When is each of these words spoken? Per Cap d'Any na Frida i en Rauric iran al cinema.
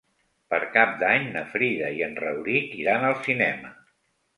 Per 0.53 0.59
Cap 0.77 0.95
d'Any 1.03 1.29
na 1.37 1.45
Frida 1.53 1.95
i 2.01 2.03
en 2.09 2.19
Rauric 2.25 2.77
iran 2.83 3.11
al 3.13 3.19
cinema. 3.33 3.77